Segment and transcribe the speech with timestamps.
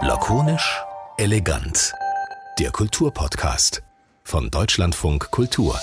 [0.00, 0.80] Lakonisch,
[1.18, 1.92] elegant.
[2.60, 3.82] Der Kulturpodcast
[4.22, 5.76] von Deutschlandfunk Kultur.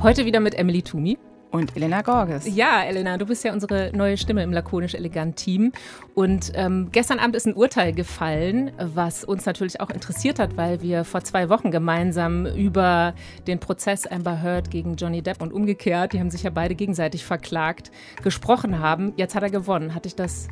[0.00, 1.18] Heute wieder mit Emily Tumi.
[1.52, 2.46] Und Elena Gorges.
[2.46, 5.72] Ja, Elena, du bist ja unsere neue Stimme im lakonisch-elegant-Team.
[6.14, 10.80] Und ähm, gestern Abend ist ein Urteil gefallen, was uns natürlich auch interessiert hat, weil
[10.80, 13.14] wir vor zwei Wochen gemeinsam über
[13.46, 17.22] den Prozess Amber Heard gegen Johnny Depp und umgekehrt, die haben sich ja beide gegenseitig
[17.22, 17.90] verklagt,
[18.22, 19.12] gesprochen haben.
[19.16, 19.94] Jetzt hat er gewonnen.
[19.94, 20.48] Hat dich das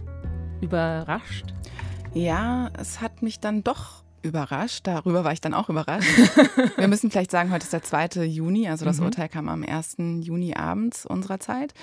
[0.61, 1.47] überrascht?
[2.13, 4.87] Ja, es hat mich dann doch überrascht.
[4.87, 6.09] Darüber war ich dann auch überrascht.
[6.77, 8.25] Wir müssen vielleicht sagen, heute ist der 2.
[8.25, 9.07] Juni, also das mhm.
[9.07, 9.97] Urteil kam am 1.
[10.21, 11.75] Juni abends unserer Zeit.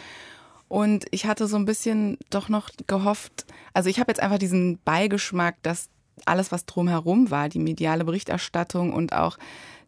[0.68, 4.80] Und ich hatte so ein bisschen doch noch gehofft, also ich habe jetzt einfach diesen
[4.84, 5.90] Beigeschmack, dass
[6.26, 9.38] alles, was drumherum war, die mediale Berichterstattung und auch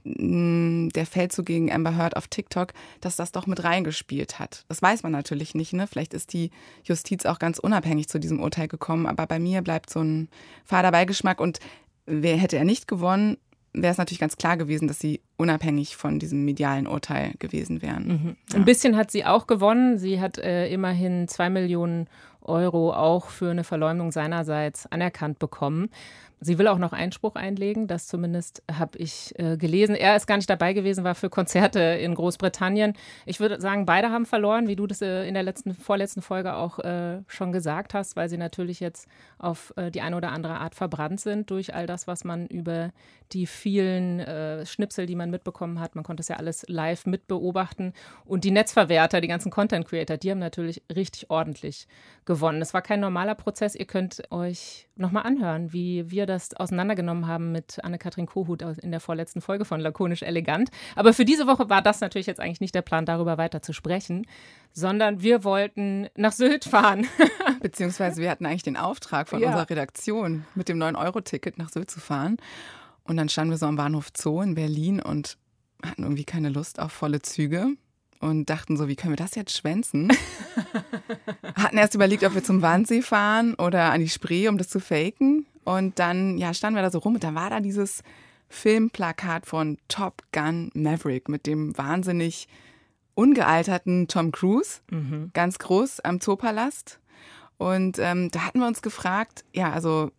[0.03, 4.63] mm, der Feldzug gegen Amber Heard auf TikTok, dass das doch mit reingespielt hat.
[4.69, 5.73] Das weiß man natürlich nicht.
[5.73, 5.87] Ne?
[5.87, 6.51] Vielleicht ist die
[6.83, 10.29] Justiz auch ganz unabhängig zu diesem Urteil gekommen, aber bei mir bleibt so ein
[10.63, 11.59] fader Beigeschmack und
[12.09, 13.37] wer hätte er nicht gewonnen,
[13.73, 18.07] wäre es natürlich ganz klar gewesen, dass sie unabhängig von diesem medialen Urteil gewesen wären.
[18.07, 18.35] Mhm.
[18.49, 18.55] Ja.
[18.55, 19.97] Ein bisschen hat sie auch gewonnen.
[19.97, 22.07] Sie hat äh, immerhin zwei Millionen
[22.41, 25.89] Euro auch für eine Verleumdung seinerseits anerkannt bekommen.
[26.41, 29.95] Sie will auch noch Einspruch einlegen, das zumindest habe ich äh, gelesen.
[29.95, 32.93] Er ist gar nicht dabei gewesen, war für Konzerte in Großbritannien.
[33.25, 36.55] Ich würde sagen, beide haben verloren, wie du das äh, in der letzten, vorletzten Folge
[36.55, 40.59] auch äh, schon gesagt hast, weil sie natürlich jetzt auf äh, die eine oder andere
[40.59, 42.91] Art verbrannt sind durch all das, was man über
[43.31, 45.95] die vielen äh, Schnipsel, die man mitbekommen hat.
[45.95, 47.93] Man konnte es ja alles live mitbeobachten.
[48.25, 51.87] Und die Netzverwerter, die ganzen Content Creator, die haben natürlich richtig ordentlich
[52.25, 52.61] gewonnen.
[52.61, 53.75] Es war kein normaler Prozess.
[53.75, 58.99] Ihr könnt euch nochmal anhören, wie wir das auseinandergenommen haben mit Anne-Kathrin Kohut in der
[58.99, 60.69] vorletzten Folge von Lakonisch Elegant.
[60.95, 63.73] Aber für diese Woche war das natürlich jetzt eigentlich nicht der Plan, darüber weiter zu
[63.73, 64.25] sprechen,
[64.71, 67.07] sondern wir wollten nach Sylt fahren.
[67.61, 69.47] Beziehungsweise wir hatten eigentlich den Auftrag von ja.
[69.47, 72.37] unserer Redaktion, mit dem 9-Euro-Ticket nach Sylt zu fahren.
[73.03, 75.37] Und dann standen wir so am Bahnhof Zoo in Berlin und
[75.83, 77.75] hatten irgendwie keine Lust auf volle Züge
[78.19, 80.11] und dachten so, wie können wir das jetzt schwänzen?
[81.69, 84.79] Hatten erst überlegt, ob wir zum Wannsee fahren oder an die Spree, um das zu
[84.79, 85.45] faken.
[85.65, 88.01] Und dann ja, standen wir da so rum und dann war da dieses
[88.49, 92.47] Filmplakat von Top Gun Maverick mit dem wahnsinnig
[93.13, 95.29] ungealterten Tom Cruise, mhm.
[95.35, 96.99] ganz groß am Zoopalast.
[97.59, 100.09] Und ähm, da hatten wir uns gefragt, ja, also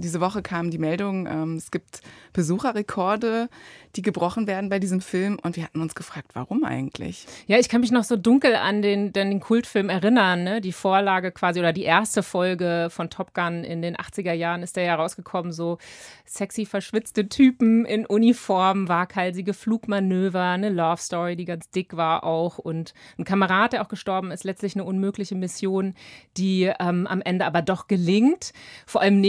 [0.00, 2.00] diese Woche kam die Meldung, ähm, es gibt
[2.32, 3.48] Besucherrekorde,
[3.96, 5.38] die gebrochen werden bei diesem Film.
[5.42, 7.26] Und wir hatten uns gefragt, warum eigentlich?
[7.46, 10.44] Ja, ich kann mich noch so dunkel an den, an den Kultfilm erinnern.
[10.44, 10.60] Ne?
[10.60, 14.76] Die Vorlage quasi oder die erste Folge von Top Gun in den 80er Jahren ist
[14.76, 15.52] der ja rausgekommen.
[15.52, 15.78] So
[16.24, 22.58] sexy verschwitzte Typen in Uniform, waghalsige Flugmanöver, eine Love Story, die ganz dick war auch.
[22.58, 25.94] Und ein Kamerad, der auch gestorben ist, letztlich eine unmögliche Mission,
[26.36, 28.52] die ähm, am Ende aber doch gelingt.
[28.86, 29.20] Vor allem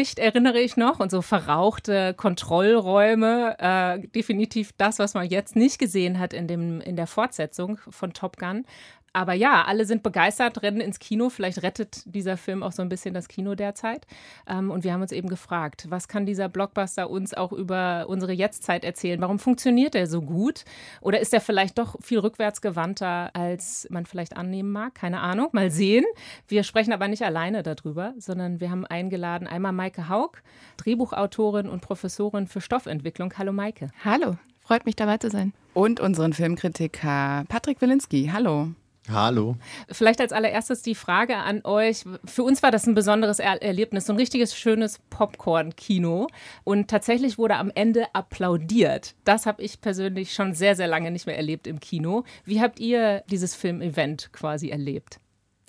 [0.00, 3.56] Neon-Disco-Licht erinnere ich noch und so verrauchte Kontrollräume.
[3.58, 8.12] Äh, definitiv das, was man jetzt nicht gesehen hat in, dem, in der Fortsetzung von
[8.12, 8.64] Top Gun.
[9.12, 11.30] Aber ja, alle sind begeistert, rennen ins Kino.
[11.30, 14.06] Vielleicht rettet dieser Film auch so ein bisschen das Kino derzeit.
[14.46, 18.32] Ähm, und wir haben uns eben gefragt, was kann dieser Blockbuster uns auch über unsere
[18.32, 19.20] Jetztzeit erzählen?
[19.20, 20.64] Warum funktioniert er so gut?
[21.00, 24.94] Oder ist er vielleicht doch viel rückwärtsgewandter, als man vielleicht annehmen mag?
[24.94, 25.48] Keine Ahnung.
[25.52, 26.04] Mal sehen.
[26.46, 30.34] Wir sprechen aber nicht alleine darüber, sondern wir haben eingeladen einmal Maike Haug,
[30.76, 33.34] Drehbuchautorin und Professorin für Stoffentwicklung.
[33.36, 33.90] Hallo Maike.
[34.04, 34.36] Hallo.
[34.60, 35.52] Freut mich dabei zu sein.
[35.74, 38.30] Und unseren Filmkritiker Patrick Wilinski.
[38.32, 38.68] Hallo.
[39.08, 39.56] Hallo.
[39.90, 42.04] Vielleicht als allererstes die Frage an euch.
[42.24, 46.28] Für uns war das ein besonderes er Erlebnis, so ein richtiges schönes Popcorn-Kino.
[46.64, 49.14] Und tatsächlich wurde am Ende applaudiert.
[49.24, 52.24] Das habe ich persönlich schon sehr, sehr lange nicht mehr erlebt im Kino.
[52.44, 55.18] Wie habt ihr dieses Film-Event quasi erlebt?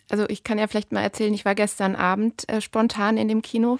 [0.09, 3.42] Also ich kann ja vielleicht mal erzählen, ich war gestern Abend äh, spontan in dem
[3.42, 3.80] Kino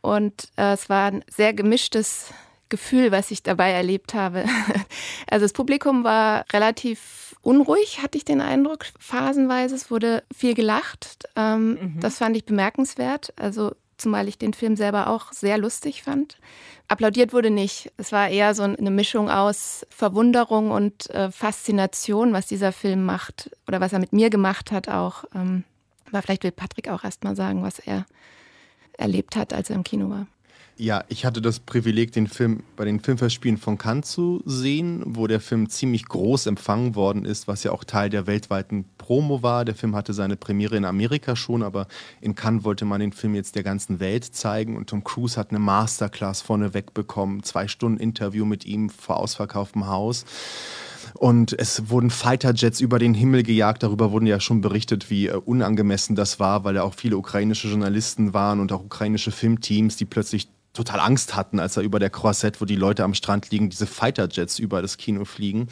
[0.00, 2.32] und äh, es war ein sehr gemischtes
[2.68, 4.44] Gefühl, was ich dabei erlebt habe.
[5.30, 9.74] Also das Publikum war relativ unruhig, hatte ich den Eindruck, phasenweise.
[9.74, 11.28] Es wurde viel gelacht.
[11.36, 12.00] Ähm, mhm.
[12.00, 13.32] Das fand ich bemerkenswert.
[13.36, 16.38] Also zumal ich den Film selber auch sehr lustig fand.
[16.86, 17.92] Applaudiert wurde nicht.
[17.96, 23.50] Es war eher so eine Mischung aus Verwunderung und äh, Faszination, was dieser Film macht
[23.66, 25.24] oder was er mit mir gemacht hat auch.
[25.34, 25.64] Ähm,
[26.06, 28.06] aber vielleicht will Patrick auch erst mal sagen, was er
[28.96, 30.26] erlebt hat, als er im Kino war.
[30.80, 35.26] Ja, ich hatte das Privileg, den Film bei den Filmfestspielen von Cannes zu sehen, wo
[35.26, 39.64] der Film ziemlich groß empfangen worden ist, was ja auch Teil der weltweiten Promo war.
[39.64, 41.88] Der Film hatte seine Premiere in Amerika schon, aber
[42.20, 45.50] in Cannes wollte man den Film jetzt der ganzen Welt zeigen und Tom Cruise hat
[45.50, 50.26] eine Masterclass vorneweg bekommen, zwei Stunden Interview mit ihm vor ausverkauftem Haus.
[51.14, 53.82] Und es wurden Fighterjets über den Himmel gejagt.
[53.82, 57.66] Darüber wurden ja schon berichtet, wie äh, unangemessen das war, weil da auch viele ukrainische
[57.66, 60.48] Journalisten waren und auch ukrainische Filmteams, die plötzlich
[60.78, 63.86] total Angst hatten, als er über der Croisette, wo die Leute am Strand liegen, diese
[63.86, 65.68] Fighterjets über das Kino fliegen.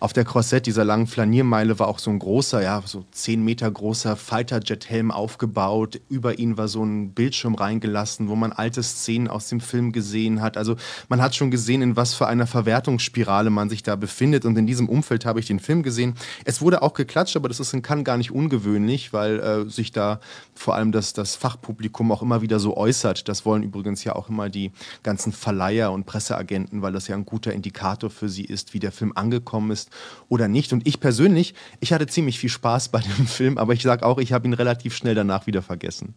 [0.00, 3.70] Auf der Croisette, dieser langen Flaniermeile, war auch so ein großer, ja, so zehn Meter
[3.70, 6.00] großer Fighterjet-Helm aufgebaut.
[6.08, 10.40] Über ihn war so ein Bildschirm reingelassen, wo man alte Szenen aus dem Film gesehen
[10.40, 10.56] hat.
[10.56, 10.76] Also
[11.10, 14.46] man hat schon gesehen, in was für einer Verwertungsspirale man sich da befindet.
[14.46, 16.14] Und in diesem Umfeld habe ich den Film gesehen.
[16.46, 19.92] Es wurde auch geklatscht, aber das ist in Cannes gar nicht ungewöhnlich, weil äh, sich
[19.92, 20.20] da
[20.54, 23.28] vor allem das, das Fachpublikum auch immer wieder so äußert.
[23.28, 24.72] Das wollen übrigens ja auch immer die
[25.02, 28.92] ganzen Verleiher und Presseagenten, weil das ja ein guter Indikator für sie ist, wie der
[28.92, 29.89] Film angekommen ist
[30.28, 30.72] oder nicht.
[30.72, 34.18] Und ich persönlich, ich hatte ziemlich viel Spaß bei dem Film, aber ich sage auch,
[34.18, 36.14] ich habe ihn relativ schnell danach wieder vergessen.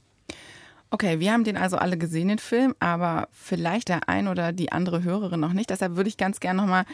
[0.89, 4.71] Okay, wir haben den also alle gesehen, den Film, aber vielleicht der ein oder die
[4.71, 5.71] andere Hörerin noch nicht.
[5.71, 6.85] Deshalb würde ich ganz gerne nochmal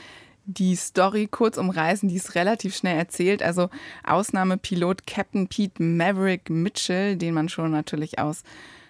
[0.45, 3.43] die Story kurz umreißen, die ist relativ schnell erzählt.
[3.43, 3.69] Also
[4.03, 8.43] Ausnahmepilot Captain Pete Maverick Mitchell, den man schon natürlich aus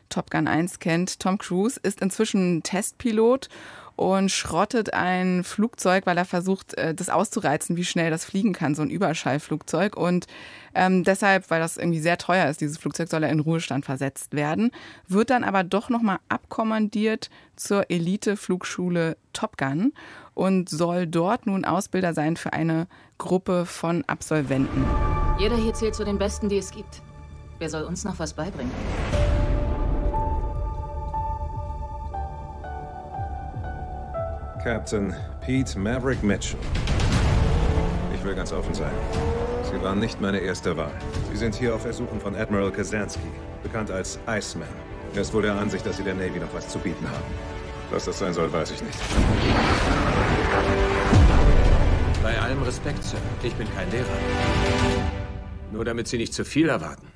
[0.09, 1.19] Top Gun 1 kennt.
[1.19, 3.50] Tom Cruise ist inzwischen Testpilot
[4.00, 8.74] und schrottet ein Flugzeug, weil er versucht, äh, das auszureizen, wie schnell das fliegen kann,
[8.74, 9.98] so ein Überschallflugzeug.
[9.98, 10.25] Und
[10.74, 14.34] ähm, deshalb, weil das irgendwie sehr teuer ist, dieses Flugzeug, soll er in Ruhestand versetzt
[14.34, 14.72] werden,
[15.10, 19.92] wird dann aber doch nochmal abkommandiert zur Elite-Flugschule Top Gun
[20.34, 22.88] und soll dort nun Ausbilder sein für eine
[23.18, 24.86] Gruppe von Absolventen.
[25.40, 27.02] Jeder hier zählt zu den Besten, die es gibt.
[27.57, 28.72] Wer soll uns noch was beibringen?
[34.63, 36.59] Captain Pete Maverick Mitchell.
[38.13, 38.91] Ich will ganz offen sein.
[39.63, 40.91] Sie waren nicht meine erste Wahl.
[41.31, 43.21] Sie sind hier auf Ersuchen von Admiral Kazansky,
[43.63, 44.67] bekannt als Iceman.
[45.15, 47.23] Er ist wohl der Ansicht, dass Sie der Navy noch was zu bieten haben.
[47.89, 49.00] Was das sein soll, weiß ich nicht.
[52.21, 53.17] Bei allem Respekt, Sir.
[53.41, 54.06] Ich bin kein Lehrer.
[55.71, 57.07] Nur damit Sie nicht zu viel erwarten.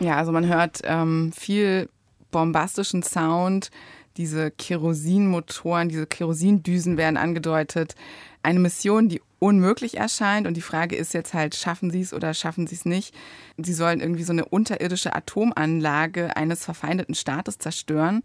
[0.00, 1.88] Ja, also man hört ähm, viel
[2.30, 3.70] bombastischen Sound,
[4.16, 7.94] diese Kerosinmotoren, diese Kerosindüsen werden angedeutet.
[8.42, 10.46] Eine Mission, die unmöglich erscheint.
[10.46, 13.14] Und die Frage ist jetzt halt, schaffen sie es oder schaffen sie es nicht?
[13.58, 18.22] Sie sollen irgendwie so eine unterirdische Atomanlage eines verfeindeten Staates zerstören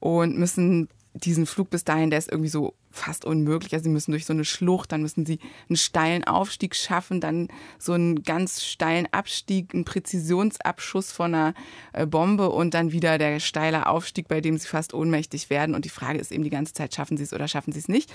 [0.00, 3.72] und müssen diesen Flug bis dahin, der ist irgendwie so fast unmöglich.
[3.74, 7.48] Also sie müssen durch so eine Schlucht, dann müssen sie einen steilen Aufstieg schaffen, dann
[7.78, 11.54] so einen ganz steilen Abstieg, einen Präzisionsabschuss von einer
[11.92, 15.74] äh, Bombe und dann wieder der steile Aufstieg, bei dem sie fast ohnmächtig werden.
[15.74, 17.88] Und die Frage ist eben die ganze Zeit, schaffen sie es oder schaffen sie es
[17.88, 18.12] nicht?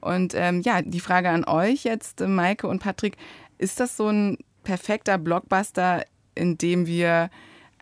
[0.00, 3.16] Und ähm, ja, die Frage an euch jetzt, äh, Maike und Patrick,
[3.58, 6.04] ist das so ein perfekter Blockbuster,
[6.34, 7.30] in dem wir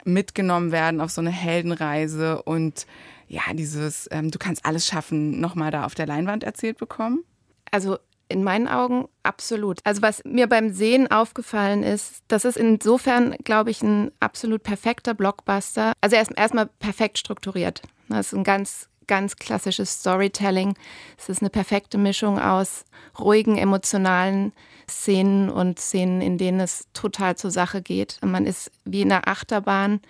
[0.09, 2.87] mitgenommen werden auf so eine Heldenreise und
[3.29, 7.25] ja, dieses, ähm, du kannst alles schaffen, nochmal da auf der Leinwand erzählt bekommen?
[7.71, 9.81] Also in meinen Augen absolut.
[9.85, 15.15] Also was mir beim Sehen aufgefallen ist, das ist insofern, glaube ich, ein absolut perfekter
[15.15, 15.93] Blockbuster.
[16.01, 17.83] Also er erstmal perfekt strukturiert.
[18.09, 20.75] Das ist ein ganz, ganz klassisches Storytelling.
[21.19, 22.85] Es ist eine perfekte Mischung aus
[23.19, 24.53] ruhigen, emotionalen
[24.89, 28.19] Szenen und Szenen, in denen es total zur Sache geht.
[28.23, 30.01] Man ist wie in einer Achterbahn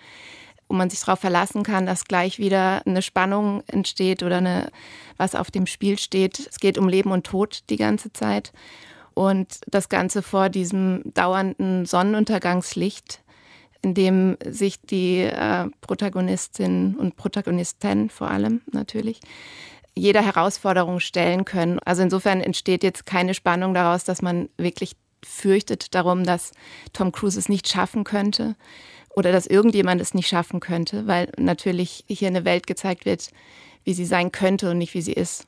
[0.69, 4.71] wo man sich darauf verlassen kann, dass gleich wieder eine Spannung entsteht oder eine,
[5.17, 6.47] was auf dem Spiel steht.
[6.47, 8.53] Es geht um Leben und Tod die ganze Zeit.
[9.15, 13.21] Und das Ganze vor diesem dauernden Sonnenuntergangslicht,
[13.81, 19.21] in dem sich die äh, Protagonistin und Protagonisten vor allem natürlich
[19.95, 21.79] jeder Herausforderung stellen können.
[21.79, 26.51] Also insofern entsteht jetzt keine Spannung daraus, dass man wirklich fürchtet darum, dass
[26.93, 28.55] Tom Cruise es nicht schaffen könnte
[29.15, 33.29] oder dass irgendjemand es nicht schaffen könnte, weil natürlich hier eine Welt gezeigt wird,
[33.83, 35.45] wie sie sein könnte und nicht wie sie ist.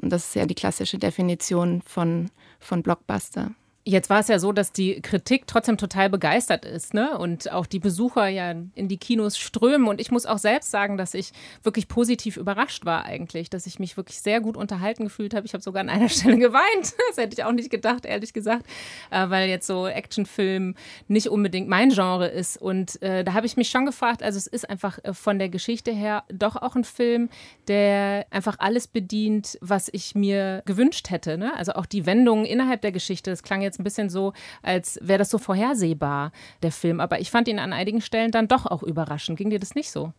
[0.00, 3.52] Und das ist ja die klassische Definition von, von Blockbuster.
[3.84, 7.18] Jetzt war es ja so, dass die Kritik trotzdem total begeistert ist, ne?
[7.18, 9.88] Und auch die Besucher ja in die Kinos strömen.
[9.88, 11.32] Und ich muss auch selbst sagen, dass ich
[11.64, 15.46] wirklich positiv überrascht war eigentlich, dass ich mich wirklich sehr gut unterhalten gefühlt habe.
[15.46, 16.94] Ich habe sogar an einer Stelle geweint.
[17.08, 18.66] Das hätte ich auch nicht gedacht, ehrlich gesagt,
[19.10, 20.76] äh, weil jetzt so Actionfilm
[21.08, 22.56] nicht unbedingt mein Genre ist.
[22.62, 25.48] Und äh, da habe ich mich schon gefragt, also es ist einfach äh, von der
[25.48, 27.30] Geschichte her doch auch ein Film,
[27.66, 31.36] der einfach alles bedient, was ich mir gewünscht hätte.
[31.36, 31.56] Ne?
[31.56, 33.30] Also auch die Wendungen innerhalb der Geschichte.
[33.30, 37.00] Das klang jetzt jetzt ein bisschen so, als wäre das so vorhersehbar, der Film.
[37.00, 39.38] Aber ich fand ihn an einigen Stellen dann doch auch überraschend.
[39.38, 40.12] Ging dir das nicht so?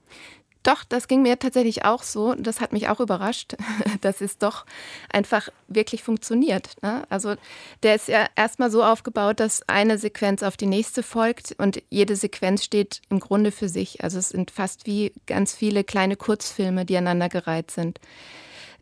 [0.64, 2.36] Doch, das ging mir tatsächlich auch so.
[2.36, 3.56] Das hat mich auch überrascht,
[4.02, 4.66] dass es doch
[5.12, 6.82] einfach wirklich funktioniert.
[6.82, 7.04] Ne?
[7.10, 7.36] Also
[7.84, 12.16] der ist ja erstmal so aufgebaut, dass eine Sequenz auf die nächste folgt und jede
[12.16, 14.04] Sequenz steht im Grunde für sich.
[14.04, 18.00] Also es sind fast wie ganz viele kleine Kurzfilme, die aneinandergereiht sind.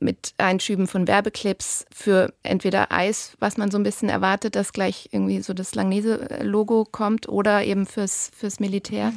[0.01, 5.10] Mit Einschüben von Werbeclips für entweder Eis, was man so ein bisschen erwartet, dass gleich
[5.12, 9.13] irgendwie so das Langnese-Logo kommt, oder eben fürs, fürs Militär.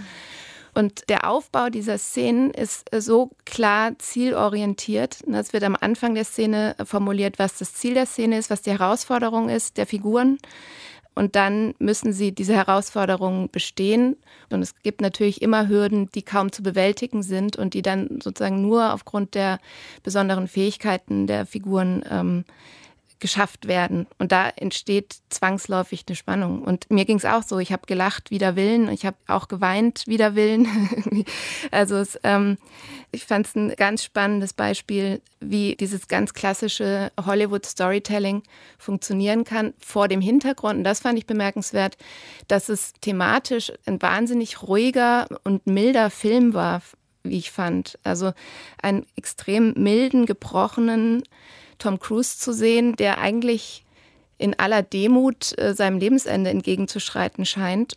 [0.75, 5.19] Und der Aufbau dieser Szenen ist so klar zielorientiert.
[5.33, 8.73] Es wird am Anfang der Szene formuliert, was das Ziel der Szene ist, was die
[8.73, 10.39] Herausforderung ist der Figuren.
[11.15, 14.17] Und dann müssen sie diese Herausforderungen bestehen.
[14.51, 18.63] Und es gibt natürlich immer Hürden, die kaum zu bewältigen sind und die dann sozusagen
[18.63, 19.59] nur aufgrund der
[20.03, 22.45] besonderen Fähigkeiten der Figuren ähm,
[23.25, 24.07] geschafft werden.
[24.19, 26.61] Und da entsteht zwangsläufig eine Spannung.
[26.61, 27.59] Und mir ging es auch so.
[27.59, 28.91] Ich habe gelacht wider Willen.
[28.91, 31.25] Ich habe auch geweint wider Willen.
[31.71, 32.59] also es, ähm,
[33.13, 38.43] ich fand es ein ganz spannendes Beispiel, wie dieses ganz klassische Hollywood-Storytelling
[38.77, 40.77] funktionieren kann vor dem Hintergrund.
[40.77, 41.97] Und das fand ich bemerkenswert,
[42.47, 46.83] dass es thematisch ein wahnsinnig ruhiger und milder Film war,
[47.23, 47.99] wie ich fand.
[48.03, 48.35] Also
[48.83, 51.23] einen extrem milden, gebrochenen,
[51.79, 53.85] Tom Cruise zu sehen, der eigentlich
[54.39, 57.97] in aller Demut äh, seinem Lebensende entgegenzuschreiten scheint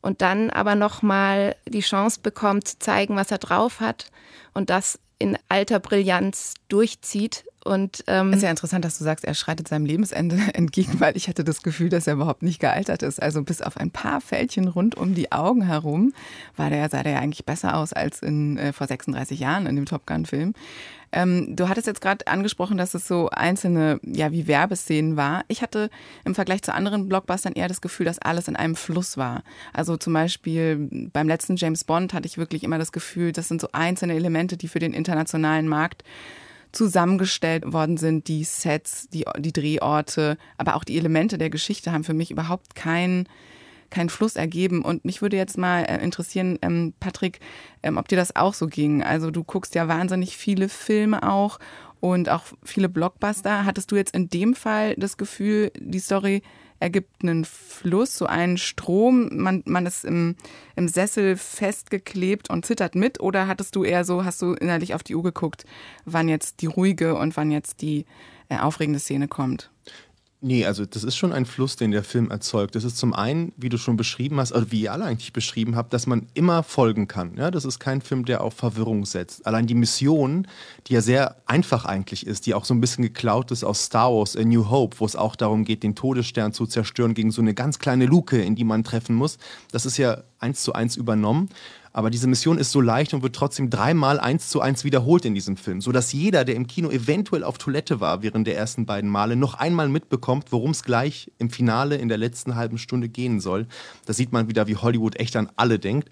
[0.00, 4.10] und dann aber nochmal die Chance bekommt zu zeigen, was er drauf hat
[4.54, 7.44] und das in alter Brillanz durchzieht.
[7.64, 11.28] Und, ähm ist ja interessant, dass du sagst, er schreitet seinem Lebensende entgegen, weil ich
[11.28, 13.22] hatte das Gefühl, dass er überhaupt nicht gealtert ist.
[13.22, 16.12] Also bis auf ein paar Fältchen rund um die Augen herum
[16.56, 19.76] war der, sah der ja eigentlich besser aus als in, äh, vor 36 Jahren in
[19.76, 20.54] dem Top Gun-Film.
[21.12, 25.44] Ähm, du hattest jetzt gerade angesprochen, dass es so einzelne, ja, wie Werbeszenen war.
[25.48, 25.90] Ich hatte
[26.24, 29.42] im Vergleich zu anderen Blockbustern eher das Gefühl, dass alles in einem Fluss war.
[29.74, 33.60] Also zum Beispiel beim letzten James Bond hatte ich wirklich immer das Gefühl, das sind
[33.60, 36.02] so einzelne Elemente, die für den internationalen Markt
[36.72, 42.04] zusammengestellt worden sind, die Sets, die, die Drehorte, aber auch die Elemente der Geschichte haben
[42.04, 43.28] für mich überhaupt keinen
[43.92, 44.82] keinen Fluss ergeben.
[44.82, 47.38] Und mich würde jetzt mal äh, interessieren, ähm, Patrick,
[47.82, 49.02] ähm, ob dir das auch so ging.
[49.02, 51.58] Also du guckst ja wahnsinnig viele Filme auch
[52.00, 53.64] und auch viele Blockbuster.
[53.64, 56.42] Hattest du jetzt in dem Fall das Gefühl, die Story
[56.82, 60.36] ergibt einen Fluss, so einen Strom, man, man ist im,
[60.74, 63.20] im Sessel festgeklebt und zittert mit?
[63.20, 65.64] Oder hattest du eher so, hast du innerlich auf die Uhr geguckt,
[66.04, 68.04] wann jetzt die ruhige und wann jetzt die
[68.48, 69.70] äh, aufregende Szene kommt?
[70.44, 72.74] Nee, also das ist schon ein Fluss, den der Film erzeugt.
[72.74, 75.76] Das ist zum einen, wie du schon beschrieben hast, oder wie ihr alle eigentlich beschrieben
[75.76, 77.36] habt, dass man immer folgen kann.
[77.36, 79.46] Ja, das ist kein Film, der auf Verwirrung setzt.
[79.46, 80.48] Allein die Mission,
[80.88, 84.12] die ja sehr einfach eigentlich ist, die auch so ein bisschen geklaut ist aus Star
[84.12, 87.40] Wars A New Hope, wo es auch darum geht, den Todesstern zu zerstören gegen so
[87.40, 89.38] eine ganz kleine Luke, in die man treffen muss.
[89.70, 91.50] Das ist ja eins zu eins übernommen.
[91.92, 95.34] Aber diese Mission ist so leicht und wird trotzdem dreimal eins zu eins wiederholt in
[95.34, 99.10] diesem Film, sodass jeder, der im Kino eventuell auf Toilette war während der ersten beiden
[99.10, 103.40] Male, noch einmal mitbekommt, worum es gleich im Finale in der letzten halben Stunde gehen
[103.40, 103.66] soll.
[104.06, 106.08] Da sieht man wieder, wie Hollywood echt an alle denkt.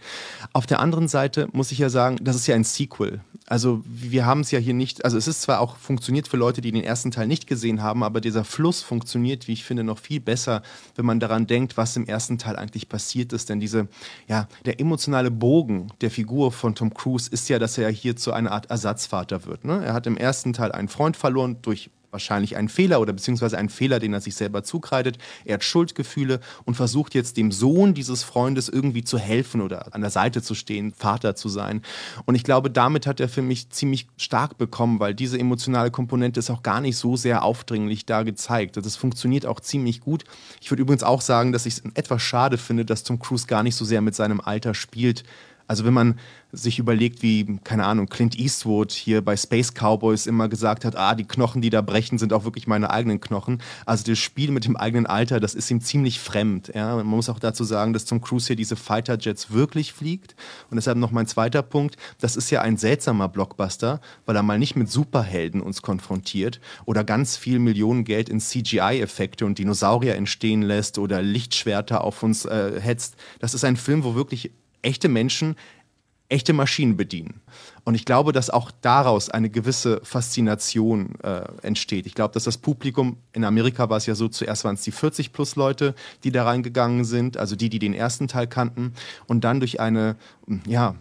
[0.52, 3.20] Auf der anderen Seite muss ich ja sagen, das ist ja ein Sequel.
[3.46, 6.60] Also wir haben es ja hier nicht, also es ist zwar auch funktioniert für Leute,
[6.60, 9.98] die den ersten Teil nicht gesehen haben, aber dieser Fluss funktioniert, wie ich finde, noch
[9.98, 10.62] viel besser,
[10.94, 13.48] wenn man daran denkt, was im ersten Teil eigentlich passiert ist.
[13.48, 13.88] Denn diese,
[14.28, 15.69] ja, der emotionale Bogen
[16.00, 19.64] der Figur von Tom Cruise ist ja, dass er hier zu einer Art Ersatzvater wird.
[19.64, 19.84] Ne?
[19.84, 23.68] Er hat im ersten Teil einen Freund verloren durch wahrscheinlich einen Fehler oder beziehungsweise einen
[23.68, 25.18] Fehler, den er sich selber zukreidet.
[25.44, 30.00] Er hat Schuldgefühle und versucht jetzt dem Sohn dieses Freundes irgendwie zu helfen oder an
[30.00, 31.82] der Seite zu stehen, Vater zu sein.
[32.24, 36.40] Und ich glaube, damit hat er für mich ziemlich stark bekommen, weil diese emotionale Komponente
[36.40, 38.76] ist auch gar nicht so sehr aufdringlich da gezeigt.
[38.76, 40.24] Das funktioniert auch ziemlich gut.
[40.60, 43.62] Ich würde übrigens auch sagen, dass ich es etwas schade finde, dass Tom Cruise gar
[43.62, 45.24] nicht so sehr mit seinem Alter spielt.
[45.70, 46.18] Also wenn man
[46.50, 51.14] sich überlegt, wie, keine Ahnung, Clint Eastwood hier bei Space Cowboys immer gesagt hat, ah,
[51.14, 53.62] die Knochen, die da brechen, sind auch wirklich meine eigenen Knochen.
[53.86, 56.72] Also das Spiel mit dem eigenen Alter, das ist ihm ziemlich fremd.
[56.74, 56.96] Ja?
[56.96, 60.34] Man muss auch dazu sagen, dass Tom Cruise hier diese Fighter Jets wirklich fliegt.
[60.70, 64.58] Und deshalb noch mein zweiter Punkt, das ist ja ein seltsamer Blockbuster, weil er mal
[64.58, 70.62] nicht mit Superhelden uns konfrontiert oder ganz viel Millionen Geld in CGI-Effekte und Dinosaurier entstehen
[70.62, 73.14] lässt oder Lichtschwerter auf uns äh, hetzt.
[73.38, 74.50] Das ist ein Film, wo wirklich
[74.82, 75.56] echte Menschen
[76.30, 77.40] echte Maschinen bedienen.
[77.84, 82.06] Und ich glaube, dass auch daraus eine gewisse Faszination äh, entsteht.
[82.06, 84.92] Ich glaube, dass das Publikum, in Amerika war es ja so, zuerst waren es die
[84.92, 88.94] 40 plus Leute, die da reingegangen sind, also die, die den ersten Teil kannten,
[89.26, 90.16] und dann durch eine,
[90.66, 90.94] ja,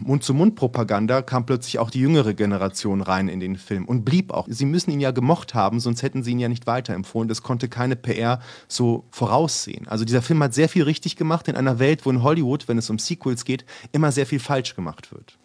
[0.00, 4.46] Mund-zu-Mund-Propaganda kam plötzlich auch die jüngere Generation rein in den Film und blieb auch.
[4.48, 7.28] Sie müssen ihn ja gemocht haben, sonst hätten sie ihn ja nicht weiterempfohlen.
[7.28, 9.88] Das konnte keine PR so voraussehen.
[9.88, 12.78] Also dieser Film hat sehr viel richtig gemacht in einer Welt, wo in Hollywood, wenn
[12.78, 15.39] es um Sequels geht, immer sehr viel falsch gemacht wird.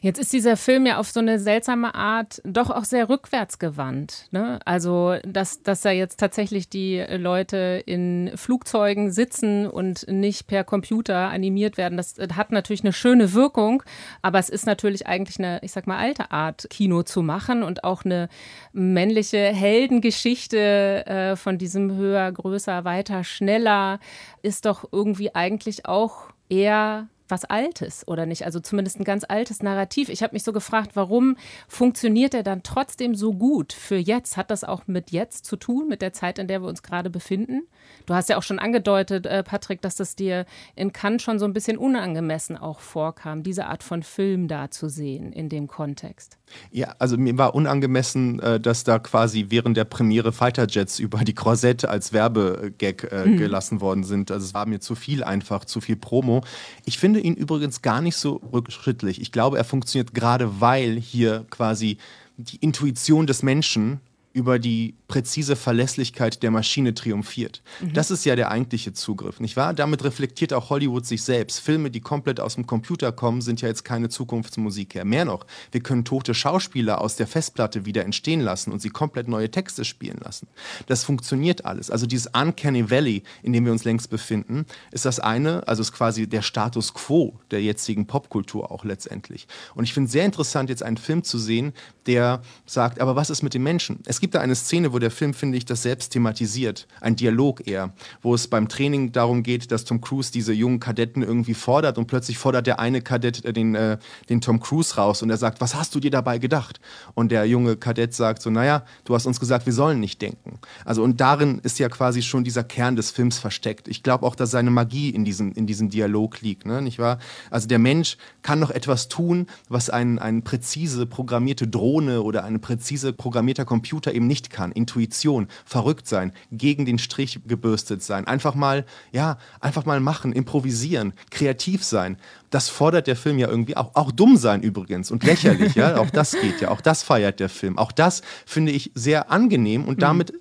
[0.00, 4.28] Jetzt ist dieser Film ja auf so eine seltsame Art doch auch sehr rückwärtsgewandt.
[4.30, 4.58] Ne?
[4.64, 11.28] Also, dass, dass da jetzt tatsächlich die Leute in Flugzeugen sitzen und nicht per Computer
[11.28, 13.82] animiert werden, das hat natürlich eine schöne Wirkung,
[14.22, 17.84] aber es ist natürlich eigentlich eine, ich sag mal, alte Art, Kino zu machen und
[17.84, 18.28] auch eine
[18.72, 23.98] männliche Heldengeschichte äh, von diesem höher, größer, weiter, schneller
[24.42, 28.44] ist doch irgendwie eigentlich auch eher was Altes oder nicht?
[28.44, 30.08] Also zumindest ein ganz altes Narrativ.
[30.08, 31.36] Ich habe mich so gefragt, warum
[31.68, 34.36] funktioniert er dann trotzdem so gut für jetzt?
[34.36, 37.10] Hat das auch mit jetzt zu tun, mit der Zeit, in der wir uns gerade
[37.10, 37.62] befinden?
[38.06, 41.44] Du hast ja auch schon angedeutet, äh, Patrick, dass das dir in Cannes schon so
[41.44, 46.38] ein bisschen unangemessen auch vorkam, diese Art von Film da zu sehen in dem Kontext.
[46.70, 51.18] Ja, also mir war unangemessen, äh, dass da quasi während der Premiere Fighter Jets über
[51.18, 53.36] die Korsett als Werbegag äh, mhm.
[53.36, 54.30] gelassen worden sind.
[54.30, 56.42] Also es war mir zu viel einfach, zu viel Promo.
[56.84, 59.20] Ich finde ihn übrigens gar nicht so rückschrittlich.
[59.20, 61.98] Ich glaube, er funktioniert gerade, weil hier quasi
[62.36, 64.00] die Intuition des Menschen
[64.32, 67.62] über die präzise Verlässlichkeit der Maschine triumphiert.
[67.80, 67.92] Mhm.
[67.92, 69.74] Das ist ja der eigentliche Zugriff, nicht wahr?
[69.74, 71.60] Damit reflektiert auch Hollywood sich selbst.
[71.60, 75.04] Filme, die komplett aus dem Computer kommen, sind ja jetzt keine Zukunftsmusik mehr.
[75.04, 79.28] Mehr noch, wir können tote Schauspieler aus der Festplatte wieder entstehen lassen und sie komplett
[79.28, 80.48] neue Texte spielen lassen.
[80.86, 81.90] Das funktioniert alles.
[81.90, 85.92] Also dieses Uncanny Valley, in dem wir uns längst befinden, ist das eine, also ist
[85.92, 89.46] quasi der Status quo der jetzigen Popkultur auch letztendlich.
[89.74, 91.72] Und ich finde es sehr interessant, jetzt einen Film zu sehen,
[92.06, 94.00] der sagt, aber was ist mit den Menschen?
[94.06, 96.86] Es gibt da eine Szene, wo der Film, finde ich, das selbst thematisiert.
[97.00, 101.22] Ein Dialog eher, wo es beim Training darum geht, dass Tom Cruise diese jungen Kadetten
[101.22, 103.98] irgendwie fordert und plötzlich fordert der eine Kadett äh, den, äh,
[104.28, 106.80] den Tom Cruise raus und er sagt, was hast du dir dabei gedacht?
[107.14, 110.58] Und der junge Kadett sagt so, naja, du hast uns gesagt, wir sollen nicht denken.
[110.84, 113.88] Also und darin ist ja quasi schon dieser Kern des Films versteckt.
[113.88, 116.82] Ich glaube auch, dass seine Magie in diesem, in diesem Dialog liegt, ne?
[116.82, 117.18] nicht wahr?
[117.50, 122.60] Also der Mensch kann noch etwas tun, was ein, ein präzise programmierte Drohne oder ein
[122.60, 124.72] präzise programmierter Computer eben nicht kann.
[124.86, 131.12] Intuition, verrückt sein, gegen den Strich gebürstet sein, einfach mal, ja, einfach mal machen, improvisieren,
[131.30, 132.18] kreativ sein.
[132.50, 133.90] Das fordert der Film ja irgendwie auch.
[133.94, 137.48] Auch dumm sein übrigens und lächerlich, ja, auch das geht ja, auch das feiert der
[137.48, 137.78] Film.
[137.78, 140.00] Auch das finde ich sehr angenehm und mhm.
[140.00, 140.32] damit,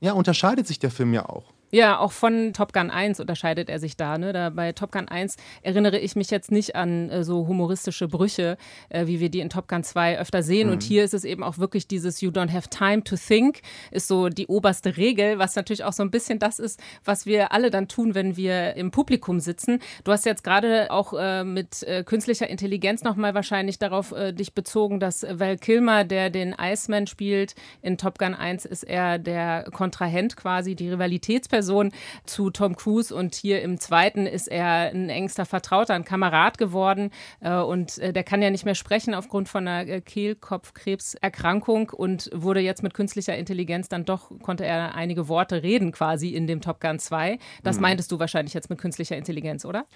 [0.00, 1.55] ja, unterscheidet sich der Film ja auch.
[1.72, 4.18] Ja, auch von Top Gun 1 unterscheidet er sich da.
[4.18, 4.32] Ne?
[4.32, 8.56] da bei Top Gun 1 erinnere ich mich jetzt nicht an äh, so humoristische Brüche,
[8.88, 10.68] äh, wie wir die in Top Gun 2 öfter sehen.
[10.68, 10.74] Mhm.
[10.74, 14.06] Und hier ist es eben auch wirklich dieses You don't have time to think, ist
[14.06, 17.70] so die oberste Regel, was natürlich auch so ein bisschen das ist, was wir alle
[17.70, 19.80] dann tun, wenn wir im Publikum sitzen.
[20.04, 24.54] Du hast jetzt gerade auch äh, mit äh, künstlicher Intelligenz nochmal wahrscheinlich darauf äh, dich
[24.54, 29.66] bezogen, dass Val Kilmer, der den Iceman spielt, in Top Gun 1 ist er der
[29.72, 31.90] Kontrahent quasi, die Rivalitätsperson Person
[32.26, 37.10] zu Tom Cruise und hier im zweiten ist er ein engster Vertrauter, ein Kamerad geworden
[37.40, 42.28] äh, und äh, der kann ja nicht mehr sprechen aufgrund von einer äh, Kehlkopfkrebserkrankung und
[42.34, 46.60] wurde jetzt mit künstlicher Intelligenz dann doch, konnte er einige Worte reden quasi in dem
[46.60, 47.38] Top Gun 2.
[47.62, 47.82] Das mhm.
[47.82, 49.86] meintest du wahrscheinlich jetzt mit künstlicher Intelligenz, oder?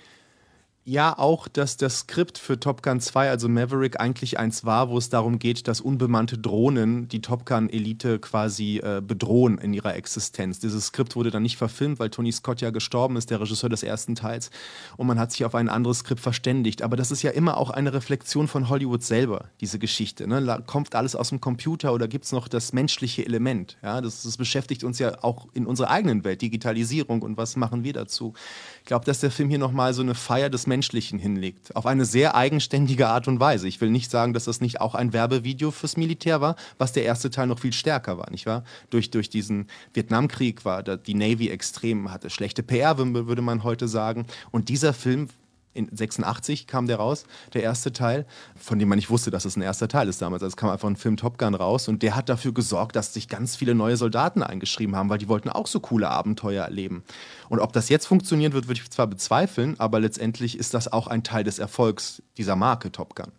[0.85, 4.97] Ja auch, dass das Skript für Top Gun 2, also Maverick, eigentlich eins war, wo
[4.97, 10.59] es darum geht, dass unbemannte Drohnen die Top Gun-Elite quasi äh, bedrohen in ihrer Existenz.
[10.59, 13.83] Dieses Skript wurde dann nicht verfilmt, weil Tony Scott ja gestorben ist, der Regisseur des
[13.83, 14.51] ersten Teils,
[14.97, 16.83] und man hat sich auf ein anderes Skript verständigt.
[16.83, 20.27] Aber das ist ja immer auch eine Reflexion von Hollywood selber, diese Geschichte.
[20.27, 20.62] Ne?
[20.66, 23.77] Kommt alles aus dem Computer oder gibt es noch das menschliche Element?
[23.83, 27.85] Ja, das, das beschäftigt uns ja auch in unserer eigenen Welt, Digitalisierung und was machen
[27.85, 28.33] wir dazu?
[28.79, 31.76] Ich glaube, dass der Film hier nochmal so eine Feier des Menschlichen hinlegt.
[31.76, 33.68] Auf eine sehr eigenständige Art und Weise.
[33.68, 37.04] Ich will nicht sagen, dass das nicht auch ein Werbevideo fürs Militär war, was der
[37.04, 38.64] erste Teil noch viel stärker war, nicht wahr?
[38.88, 44.26] Durch, durch diesen Vietnamkrieg war die Navy extrem, hatte schlechte PR, würde man heute sagen.
[44.50, 45.28] Und dieser Film
[45.72, 49.56] in 86 kam der raus, der erste Teil, von dem man nicht wusste, dass es
[49.56, 50.42] ein erster Teil ist damals.
[50.42, 53.14] Also es kam einfach ein Film Top Gun raus und der hat dafür gesorgt, dass
[53.14, 57.04] sich ganz viele neue Soldaten eingeschrieben haben, weil die wollten auch so coole Abenteuer erleben.
[57.48, 61.06] Und ob das jetzt funktionieren wird, würde ich zwar bezweifeln, aber letztendlich ist das auch
[61.06, 63.33] ein Teil des Erfolgs dieser Marke Top Gun.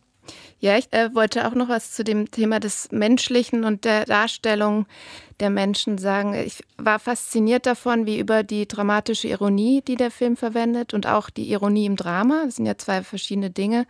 [0.62, 4.86] Ja, ich äh, wollte auch noch was zu dem Thema des Menschlichen und der Darstellung
[5.40, 6.36] der Menschen sagen.
[6.36, 11.32] Ich war fasziniert davon, wie über die dramatische Ironie, die der Film verwendet und auch
[11.32, 13.88] die Ironie im Drama, das sind ja zwei verschiedene Dinge,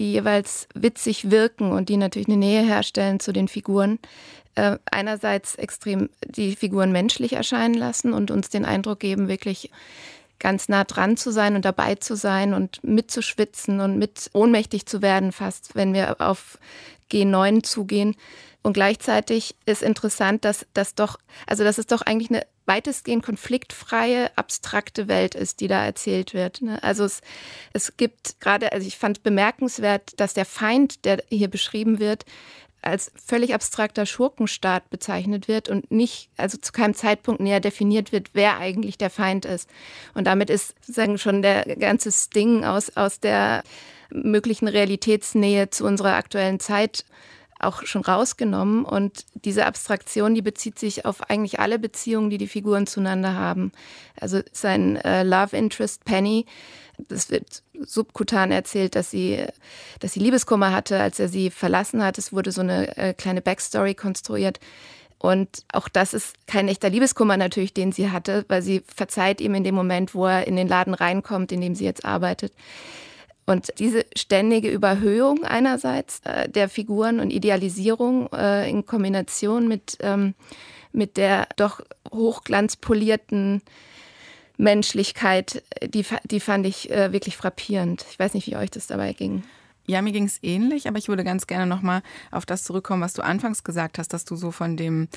[0.00, 4.00] die jeweils witzig wirken und die natürlich eine Nähe herstellen zu den Figuren.
[4.56, 9.70] Äh, einerseits extrem die Figuren menschlich erscheinen lassen und uns den Eindruck geben, wirklich
[10.40, 15.02] ganz nah dran zu sein und dabei zu sein und mitzuschwitzen und mit ohnmächtig zu
[15.02, 16.58] werden, fast, wenn wir auf
[17.12, 18.16] G9 zugehen.
[18.62, 24.30] Und gleichzeitig ist interessant, dass das doch, also dass es doch eigentlich eine weitestgehend konfliktfreie,
[24.36, 26.60] abstrakte Welt ist, die da erzählt wird.
[26.60, 26.82] Ne?
[26.82, 27.20] Also es,
[27.72, 32.24] es gibt gerade, also ich fand bemerkenswert, dass der Feind, der hier beschrieben wird,
[32.82, 38.30] als völlig abstrakter Schurkenstaat bezeichnet wird und nicht, also zu keinem Zeitpunkt näher definiert wird,
[38.32, 39.68] wer eigentlich der Feind ist.
[40.14, 43.62] Und damit ist sozusagen schon der ganze Sting aus, aus der
[44.10, 47.04] möglichen Realitätsnähe zu unserer aktuellen Zeit
[47.58, 48.84] auch schon rausgenommen.
[48.84, 53.72] Und diese Abstraktion, die bezieht sich auf eigentlich alle Beziehungen, die die Figuren zueinander haben.
[54.18, 56.46] Also sein äh, Love Interest Penny,
[57.08, 59.44] das wird subkutan erzählt, dass sie,
[60.00, 62.18] dass sie Liebeskummer hatte, als er sie verlassen hat.
[62.18, 64.60] Es wurde so eine äh, kleine Backstory konstruiert.
[65.18, 69.54] Und auch das ist kein echter Liebeskummer natürlich, den sie hatte, weil sie verzeiht ihm
[69.54, 72.54] in dem Moment, wo er in den Laden reinkommt, in dem sie jetzt arbeitet.
[73.44, 80.34] Und diese ständige Überhöhung einerseits äh, der Figuren und Idealisierung äh, in Kombination mit, ähm,
[80.92, 81.80] mit der doch
[82.12, 83.60] hochglanzpolierten
[84.60, 88.04] Menschlichkeit, die, die fand ich äh, wirklich frappierend.
[88.10, 89.42] Ich weiß nicht, wie euch das dabei ging.
[89.86, 93.14] Ja, mir ging es ähnlich, aber ich würde ganz gerne nochmal auf das zurückkommen, was
[93.14, 95.08] du anfangs gesagt hast, dass du so von dem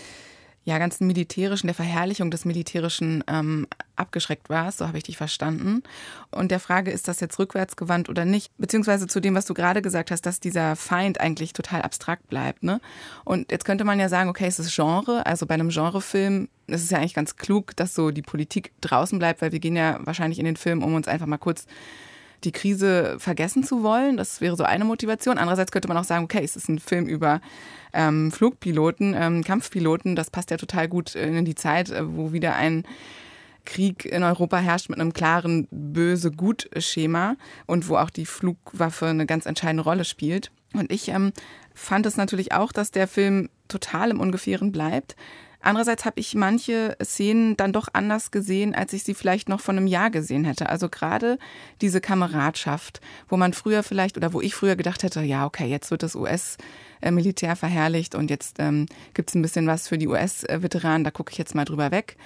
[0.66, 5.84] ja, ganzen militärischen, der Verherrlichung des Militärischen ähm, abgeschreckt warst, so habe ich dich verstanden.
[6.32, 8.52] Und der Frage, ist das jetzt rückwärts gewandt oder nicht?
[8.58, 12.64] Beziehungsweise zu dem, was du gerade gesagt hast, dass dieser Feind eigentlich total abstrakt bleibt.
[12.64, 12.80] Ne?
[13.26, 16.84] Und jetzt könnte man ja sagen, okay, es ist Genre, also bei einem Genrefilm ist
[16.84, 20.00] es ja eigentlich ganz klug, dass so die Politik draußen bleibt, weil wir gehen ja
[20.04, 21.66] wahrscheinlich in den Film, um uns einfach mal kurz
[22.44, 24.18] die Krise vergessen zu wollen.
[24.18, 25.38] Das wäre so eine Motivation.
[25.38, 27.42] Andererseits könnte man auch sagen, okay, es ist ein Film über
[27.94, 30.16] ähm, Flugpiloten, ähm, Kampfpiloten.
[30.16, 32.84] Das passt ja total gut in die Zeit, äh, wo wieder ein
[33.66, 39.46] Krieg in Europa herrscht mit einem klaren Böse-Gut-Schema und wo auch die Flugwaffe eine ganz
[39.46, 40.52] entscheidende Rolle spielt.
[40.74, 41.32] Und ich ähm,
[41.74, 45.16] fand es natürlich auch, dass der Film total im Ungefähren bleibt.
[45.64, 49.78] Andererseits habe ich manche Szenen dann doch anders gesehen, als ich sie vielleicht noch von
[49.78, 50.68] einem Jahr gesehen hätte.
[50.68, 51.40] Also gerade
[51.82, 53.00] diese Kameradschaft,
[53.30, 56.16] wo man früher vielleicht oder wo ich früher gedacht hätte, ja, okay, jetzt wird das
[56.16, 61.32] US-Militär verherrlicht und jetzt ähm, gibt es ein bisschen was für die US-Veteranen, da gucke
[61.32, 62.18] ich jetzt mal drüber weg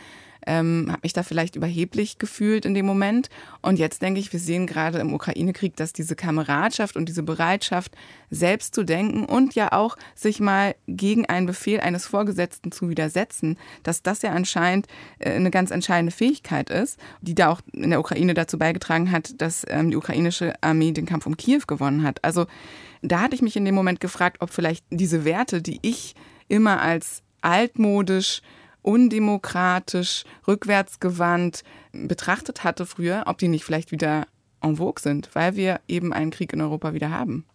[0.48, 3.30] ähm, habe mich da vielleicht überheblich gefühlt in dem Moment.
[3.62, 7.96] Und jetzt denke ich, wir sehen gerade im Ukraine-Krieg, dass diese Kameradschaft und diese Bereitschaft,
[8.30, 13.58] selbst zu denken und ja auch sich mal gegen einen Befehl eines Vorgesetzten zu widersetzen,
[13.84, 14.88] dass das ja anscheinend
[15.20, 19.42] äh, eine ganz entscheidende Fähigkeit ist, die da auch in der Ukraine dazu beigetragen hat,
[19.42, 22.24] dass ähm, die ukrainische Armee den Kampf um Kiew gewonnen hat.
[22.24, 22.48] Also
[23.02, 26.16] da hatte ich mich in dem Moment gefragt, ob vielleicht diese Werte, die ich
[26.48, 28.42] immer als altmodisch
[28.88, 34.28] undemokratisch, rückwärtsgewandt betrachtet hatte früher, ob die nicht vielleicht wieder
[34.62, 37.46] en vogue sind, weil wir eben einen Krieg in Europa wieder haben.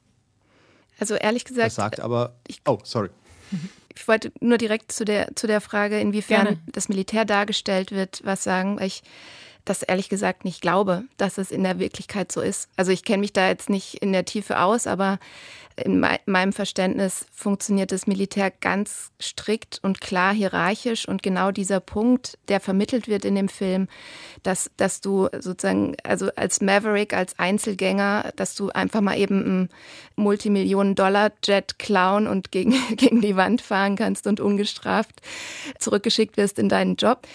[0.98, 1.68] Also ehrlich gesagt.
[1.68, 2.34] Das sagt aber.
[2.46, 3.08] Ich, oh, sorry.
[3.94, 6.60] Ich wollte nur direkt zu der, zu der Frage, inwiefern Gerne.
[6.66, 9.02] das Militär dargestellt wird, was sagen, weil ich
[9.64, 12.68] das ehrlich gesagt nicht glaube, dass es in der Wirklichkeit so ist.
[12.76, 15.18] Also ich kenne mich da jetzt nicht in der Tiefe aus, aber
[15.76, 22.38] in meinem Verständnis funktioniert das Militär ganz strikt und klar hierarchisch und genau dieser Punkt,
[22.48, 23.88] der vermittelt wird in dem Film,
[24.42, 29.68] dass, dass du sozusagen, also als Maverick, als Einzelgänger, dass du einfach mal eben einen
[30.16, 35.22] Multimillionen-Dollar-Jet klauen und gegen, gegen die Wand fahren kannst und ungestraft
[35.78, 37.26] zurückgeschickt wirst in deinen Job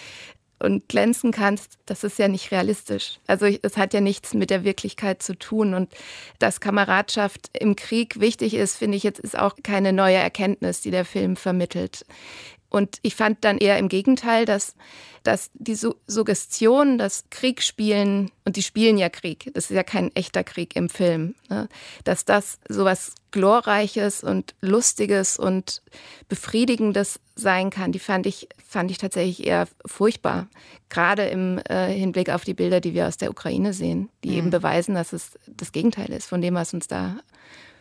[0.60, 3.20] und glänzen kannst, das ist ja nicht realistisch.
[3.28, 5.74] Also es hat ja nichts mit der Wirklichkeit zu tun.
[5.74, 5.94] Und
[6.40, 10.92] dass Kameradschaft im Krieg wichtig ist, finde ich jetzt ist auch keine neue Erkenntnis, die
[10.92, 12.06] der Film vermittelt.
[12.70, 14.76] Und ich fand dann eher im Gegenteil, dass,
[15.24, 15.78] dass die
[16.08, 20.76] Suggestion, dass Krieg spielen, und die spielen ja Krieg, das ist ja kein echter Krieg
[20.76, 21.70] im Film, ne,
[22.04, 25.82] dass das sowas Glorreiches und Lustiges und
[26.28, 30.48] Befriedigendes sein kann, die fand ich, fand ich tatsächlich eher furchtbar.
[30.90, 34.38] Gerade im äh, Hinblick auf die Bilder, die wir aus der Ukraine sehen, die mhm.
[34.38, 37.18] eben beweisen, dass es das Gegenteil ist von dem, was uns da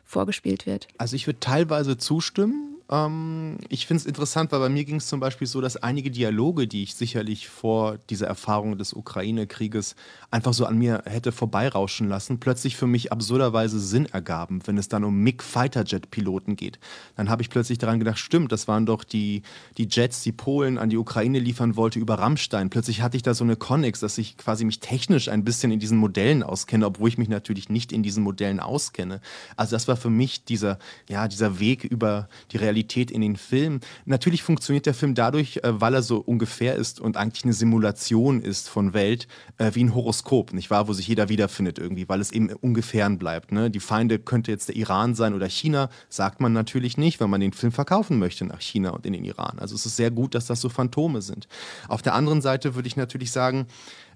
[0.05, 0.88] vorgespielt wird.
[0.99, 2.76] Also ich würde teilweise zustimmen.
[2.88, 6.11] Ähm, ich finde es interessant, weil bei mir ging es zum Beispiel so, dass einige
[6.11, 9.96] Dialoge, die ich sicherlich vor dieser Erfahrung des Ukraine-Krieges
[10.31, 14.88] einfach so an mir hätte vorbeirauschen lassen, plötzlich für mich absurderweise Sinn ergaben, wenn es
[14.88, 16.79] dann um MiG-Fighter-Jet-Piloten geht.
[17.16, 19.42] Dann habe ich plötzlich daran gedacht, stimmt, das waren doch die,
[19.79, 22.70] die Jets, die Polen an die Ukraine liefern wollte über Rammstein.
[22.70, 25.81] Plötzlich hatte ich da so eine Connex, dass ich quasi mich technisch ein bisschen in
[25.81, 29.20] diesen Modellen auskenne, obwohl ich mich natürlich nicht in diesen Modellen auskenne.
[29.57, 33.37] Also das war für mich dieser, ja, dieser Weg über die Realität Realität in den
[33.37, 33.81] Film.
[34.05, 38.43] Natürlich funktioniert der Film dadurch, äh, weil er so ungefähr ist und eigentlich eine Simulation
[38.43, 42.21] ist von Welt, äh, wie ein Horoskop, nicht wahr, wo sich jeder wiederfindet irgendwie, weil
[42.21, 43.51] es eben ungefähren bleibt.
[43.51, 43.71] Ne?
[43.71, 47.41] Die Feinde könnte jetzt der Iran sein oder China, sagt man natürlich nicht, weil man
[47.41, 49.59] den Film verkaufen möchte nach China und in den Iran.
[49.59, 51.49] Also es ist sehr gut, dass das so Phantome sind.
[51.89, 53.67] Auf der anderen Seite würde ich natürlich sagen,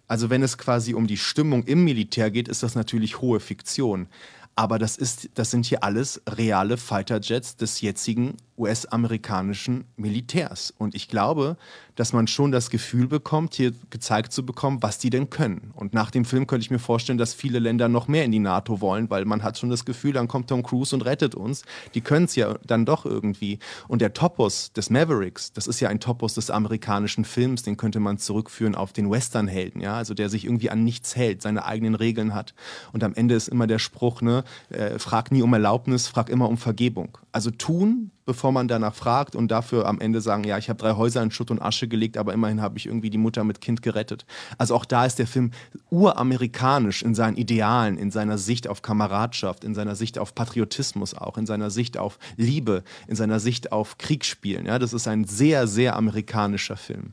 [0.06, 4.08] also wenn es quasi um die Stimmung im Militär geht, ist das natürlich hohe Fiktion.
[4.56, 10.74] Aber das, ist, das sind hier alles reale Fighterjets des jetzigen US-amerikanischen Militärs.
[10.76, 11.56] Und ich glaube,
[11.96, 15.72] dass man schon das Gefühl bekommt, hier gezeigt zu bekommen, was die denn können.
[15.74, 18.38] Und nach dem Film könnte ich mir vorstellen, dass viele Länder noch mehr in die
[18.38, 21.62] NATO wollen, weil man hat schon das Gefühl, dann kommt Tom Cruise und rettet uns.
[21.94, 23.58] Die können es ja dann doch irgendwie.
[23.88, 28.00] Und der Topos des Mavericks, das ist ja ein Topos des amerikanischen Films, den könnte
[28.00, 31.94] man zurückführen auf den Westernhelden, ja, also der sich irgendwie an nichts hält, seine eigenen
[31.94, 32.54] Regeln hat.
[32.92, 36.48] Und am Ende ist immer der Spruch, ne, äh, frag nie um Erlaubnis, frag immer
[36.48, 37.18] um Vergebung.
[37.32, 40.92] Also tun, bevor man danach fragt und dafür am Ende sagen, ja, ich habe drei
[40.92, 43.82] Häuser in Schutt und Asche gelegt, aber immerhin habe ich irgendwie die Mutter mit Kind
[43.82, 44.24] gerettet.
[44.58, 45.50] Also auch da ist der Film
[45.90, 51.36] uramerikanisch in seinen Idealen, in seiner Sicht auf Kameradschaft, in seiner Sicht auf Patriotismus auch,
[51.38, 54.66] in seiner Sicht auf Liebe, in seiner Sicht auf Kriegsspielen.
[54.66, 57.12] Ja, das ist ein sehr, sehr amerikanischer Film.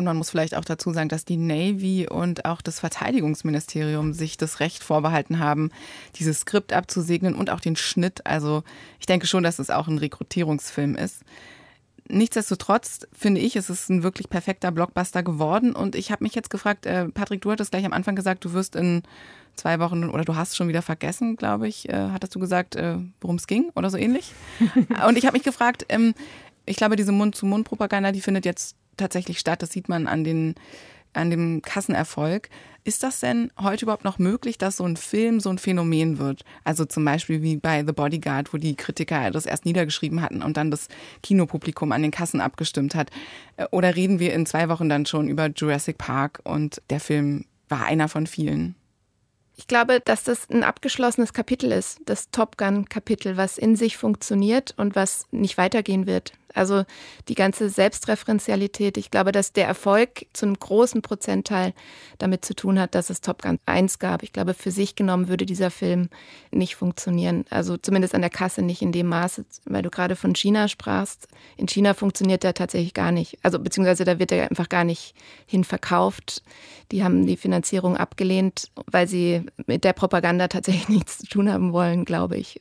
[0.00, 4.38] Und man muss vielleicht auch dazu sagen, dass die Navy und auch das Verteidigungsministerium sich
[4.38, 5.70] das Recht vorbehalten haben,
[6.16, 8.26] dieses Skript abzusegnen und auch den Schnitt.
[8.26, 8.64] Also
[8.98, 11.22] ich denke schon, dass es auch ein Rekrutierungsfilm ist.
[12.08, 15.76] Nichtsdestotrotz finde ich, es ist ein wirklich perfekter Blockbuster geworden.
[15.76, 18.54] Und ich habe mich jetzt gefragt, äh, Patrick, du hattest gleich am Anfang gesagt, du
[18.54, 19.02] wirst in
[19.54, 22.96] zwei Wochen oder du hast schon wieder vergessen, glaube ich, äh, hattest du gesagt, äh,
[23.20, 24.32] worum es ging oder so ähnlich.
[25.06, 26.14] und ich habe mich gefragt, ähm,
[26.64, 29.62] ich glaube, diese Mund-zu-Mund-Propaganda, die findet jetzt tatsächlich statt.
[29.62, 30.54] Das sieht man an, den,
[31.12, 32.48] an dem Kassenerfolg.
[32.82, 36.44] Ist das denn heute überhaupt noch möglich, dass so ein Film so ein Phänomen wird?
[36.64, 40.56] Also zum Beispiel wie bei The Bodyguard, wo die Kritiker das erst niedergeschrieben hatten und
[40.56, 40.88] dann das
[41.22, 43.10] Kinopublikum an den Kassen abgestimmt hat.
[43.70, 47.84] Oder reden wir in zwei Wochen dann schon über Jurassic Park und der Film war
[47.84, 48.74] einer von vielen?
[49.56, 54.72] Ich glaube, dass das ein abgeschlossenes Kapitel ist, das Top Gun-Kapitel, was in sich funktioniert
[54.78, 56.32] und was nicht weitergehen wird.
[56.54, 56.84] Also
[57.28, 58.96] die ganze Selbstreferenzialität.
[58.96, 61.72] Ich glaube, dass der Erfolg zu einem großen Prozentteil
[62.18, 64.22] damit zu tun hat, dass es Top Gun 1 gab.
[64.22, 66.08] Ich glaube, für sich genommen würde dieser Film
[66.50, 67.44] nicht funktionieren.
[67.50, 71.28] Also zumindest an der Kasse nicht in dem Maße, weil du gerade von China sprachst.
[71.56, 73.38] In China funktioniert der tatsächlich gar nicht.
[73.42, 75.14] Also beziehungsweise da wird er einfach gar nicht
[75.46, 76.42] hin verkauft.
[76.92, 81.72] Die haben die Finanzierung abgelehnt, weil sie mit der Propaganda tatsächlich nichts zu tun haben
[81.72, 82.60] wollen, glaube ich.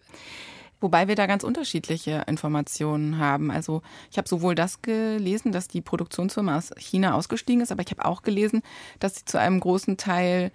[0.82, 3.52] Wobei wir da ganz unterschiedliche Informationen haben.
[3.52, 7.92] Also ich habe sowohl das gelesen, dass die Produktionsfirma aus China ausgestiegen ist, aber ich
[7.92, 8.62] habe auch gelesen,
[9.00, 10.52] dass sie zu einem großen Teil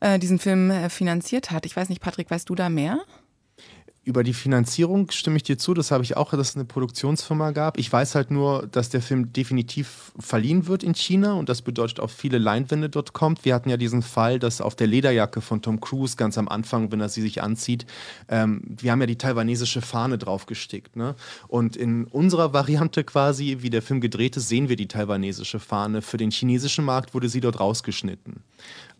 [0.00, 1.66] äh, diesen Film äh, finanziert hat.
[1.66, 3.00] Ich weiß nicht, Patrick, weißt du da mehr?
[4.08, 5.74] Über die Finanzierung stimme ich dir zu.
[5.74, 7.78] Das habe ich auch, dass es eine Produktionsfirma gab.
[7.78, 12.00] Ich weiß halt nur, dass der Film definitiv verliehen wird in China und das bedeutet
[12.00, 13.44] auf viele Leinwände dort kommt.
[13.44, 16.90] Wir hatten ja diesen Fall, dass auf der Lederjacke von Tom Cruise ganz am Anfang,
[16.90, 17.84] wenn er sie sich anzieht,
[18.30, 20.96] ähm, wir haben ja die taiwanesische Fahne draufgestickt.
[20.96, 21.14] Ne?
[21.46, 26.00] Und in unserer Variante quasi, wie der Film gedreht ist, sehen wir die taiwanesische Fahne.
[26.00, 28.42] Für den chinesischen Markt wurde sie dort rausgeschnitten.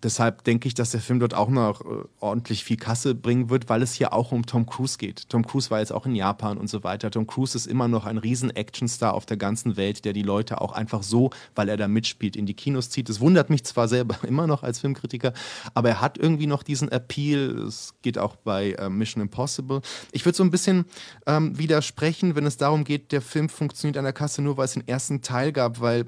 [0.03, 3.69] Deshalb denke ich, dass der Film dort auch noch äh, ordentlich viel Kasse bringen wird,
[3.69, 5.29] weil es hier auch um Tom Cruise geht.
[5.29, 7.11] Tom Cruise war jetzt auch in Japan und so weiter.
[7.11, 10.61] Tom Cruise ist immer noch ein riesen Actionstar auf der ganzen Welt, der die Leute
[10.61, 13.09] auch einfach so, weil er da mitspielt, in die Kinos zieht.
[13.09, 15.33] Es wundert mich zwar selber immer noch als Filmkritiker,
[15.75, 17.59] aber er hat irgendwie noch diesen Appeal.
[17.67, 19.81] Es geht auch bei äh, Mission Impossible.
[20.13, 20.85] Ich würde so ein bisschen
[21.27, 24.75] ähm, widersprechen, wenn es darum geht, der Film funktioniert an der Kasse nur, weil es
[24.75, 26.07] den ersten Teil gab, weil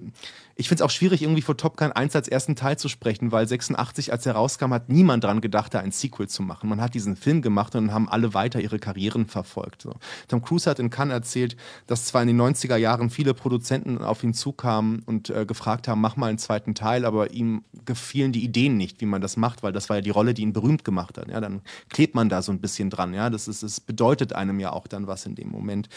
[0.56, 3.32] ich finde es auch schwierig, irgendwie vor Top Gun 1 als ersten Teil zu sprechen,
[3.32, 6.68] weil 86, als er rauskam, hat niemand daran gedacht, da ein Sequel zu machen.
[6.68, 9.82] Man hat diesen Film gemacht und haben alle weiter ihre Karrieren verfolgt.
[9.82, 9.94] So.
[10.28, 14.22] Tom Cruise hat in Cannes erzählt, dass zwar in den 90er Jahren viele Produzenten auf
[14.22, 18.44] ihn zukamen und äh, gefragt haben, mach mal einen zweiten Teil, aber ihm gefielen die
[18.44, 20.84] Ideen nicht, wie man das macht, weil das war ja die Rolle, die ihn berühmt
[20.84, 21.28] gemacht hat.
[21.28, 23.14] Ja, dann klebt man da so ein bisschen dran.
[23.14, 25.88] Ja, das, ist, das bedeutet einem ja auch dann was in dem Moment.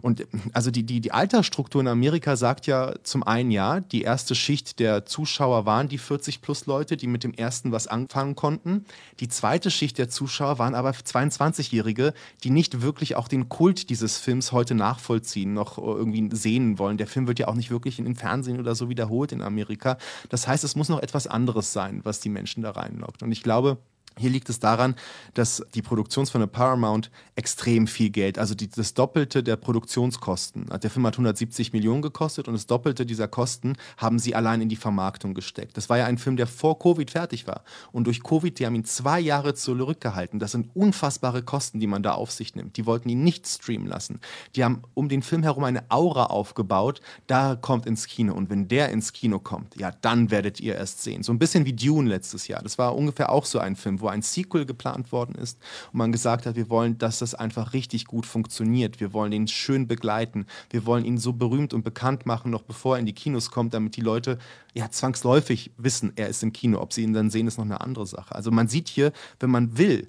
[0.00, 4.34] Und also die, die, die Altersstruktur in Amerika sagt ja zum einen ja, die erste
[4.34, 8.84] Schicht der Zuschauer waren die 40 plus Leute, die mit dem ersten was anfangen konnten.
[9.20, 14.18] Die zweite Schicht der Zuschauer waren aber 22-Jährige, die nicht wirklich auch den Kult dieses
[14.18, 16.98] Films heute nachvollziehen, noch irgendwie sehen wollen.
[16.98, 19.98] Der Film wird ja auch nicht wirklich in den Fernsehen oder so wiederholt in Amerika.
[20.28, 23.22] Das heißt, es muss noch etwas anderes sein, was die Menschen da reinlockt.
[23.22, 23.78] Und ich glaube,
[24.18, 24.94] Hier liegt es daran,
[25.34, 31.06] dass die Produktionsfirma Paramount extrem viel Geld, also die, das Doppelte der Produktionskosten, der Film
[31.06, 35.34] hat 170 Millionen gekostet und das Doppelte dieser Kosten haben sie allein in die Vermarktung
[35.34, 35.76] gesteckt.
[35.76, 37.62] Das war ja ein Film, der vor Covid fertig war.
[37.92, 40.38] Und durch Covid, die haben ihn zwei Jahre zurückgehalten.
[40.38, 42.76] Das sind unfassbare Kosten, die man da auf sich nimmt.
[42.76, 44.20] Die wollten ihn nicht streamen lassen.
[44.56, 47.00] Die haben um den Film herum eine Aura aufgebaut.
[47.26, 48.34] Da kommt ins Kino.
[48.34, 51.22] Und wenn der ins Kino kommt, ja, dann werdet ihr erst sehen.
[51.22, 52.62] So ein bisschen wie Dune letztes Jahr.
[52.62, 55.58] Das war ungefähr auch so ein Film, wo ein Sequel geplant worden ist
[55.92, 59.00] und man gesagt hat, wir wollen, dass das einfach richtig gut funktioniert.
[59.00, 60.46] Wir wollen ihn schön begleiten.
[60.70, 63.74] Wir wollen ihn so berühmt und bekannt machen, noch bevor er in die Kinos kommt,
[63.74, 64.38] damit die Leute
[64.74, 66.80] ja zwangsläufig wissen, er ist im Kino.
[66.80, 68.34] Ob sie ihn dann sehen, ist noch eine andere Sache.
[68.34, 70.08] Also man sieht hier, wenn man will,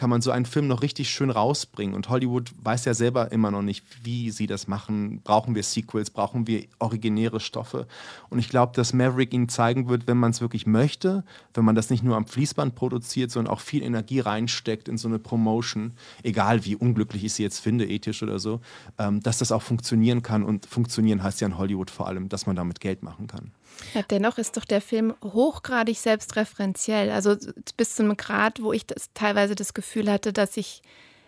[0.00, 1.94] kann man so einen Film noch richtig schön rausbringen.
[1.94, 5.20] Und Hollywood weiß ja selber immer noch nicht, wie sie das machen.
[5.22, 6.08] Brauchen wir Sequels?
[6.08, 7.86] Brauchen wir originäre Stoffe?
[8.30, 11.74] Und ich glaube, dass Maverick ihnen zeigen wird, wenn man es wirklich möchte, wenn man
[11.74, 15.92] das nicht nur am Fließband produziert, sondern auch viel Energie reinsteckt in so eine Promotion,
[16.22, 18.62] egal wie unglücklich ich sie jetzt finde, ethisch oder so,
[18.96, 20.44] ähm, dass das auch funktionieren kann.
[20.44, 23.50] Und funktionieren heißt ja in Hollywood vor allem, dass man damit Geld machen kann.
[23.94, 27.10] Ja, dennoch ist doch der Film hochgradig selbstreferenziell.
[27.10, 27.36] Also
[27.76, 30.82] bis zu einem Grad, wo ich das, teilweise das Gefühl hatte, dass ich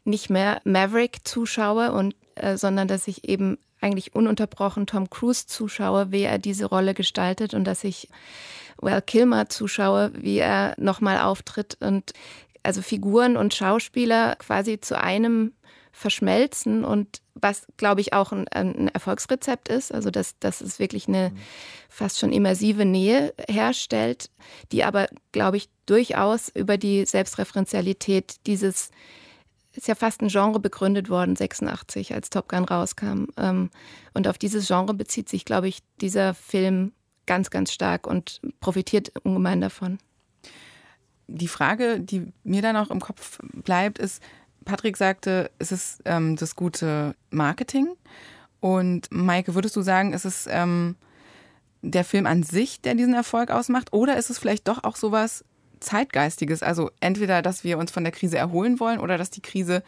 [0.05, 6.13] nicht mehr Maverick zuschaue, und, äh, sondern dass ich eben eigentlich ununterbrochen Tom Cruise zuschaue,
[6.13, 8.09] wie er diese Rolle gestaltet und dass ich
[8.81, 12.13] Well Kilmer zuschaue, wie er nochmal auftritt und
[12.63, 15.53] also Figuren und Schauspieler quasi zu einem
[15.93, 21.07] verschmelzen und was, glaube ich, auch ein, ein, Erfolgsrezept ist, also dass, dass es wirklich
[21.07, 21.39] eine mhm.
[21.89, 24.31] fast schon immersive Nähe herstellt,
[24.73, 28.91] die aber, glaube ich, durchaus über die Selbstreferenzialität dieses
[29.75, 33.29] ist ja fast ein Genre begründet worden, 86, als Top Gun rauskam.
[33.37, 33.71] Ähm,
[34.13, 36.93] und auf dieses Genre bezieht sich, glaube ich, dieser Film
[37.27, 39.99] ganz, ganz stark und profitiert ungemein davon.
[41.27, 44.23] Die Frage, die mir dann auch im Kopf bleibt, ist,
[44.65, 47.89] Patrick sagte, es ist ähm, das gute Marketing.
[48.61, 50.97] Und Maike, würdest du sagen, ist es ähm,
[51.83, 53.93] der Film an sich, der diesen Erfolg ausmacht?
[53.93, 55.45] Oder ist es vielleicht doch auch sowas
[55.81, 56.63] Zeitgeistiges?
[56.63, 59.83] Also entweder, dass wir uns von der Krise erholen wollen oder dass die Krise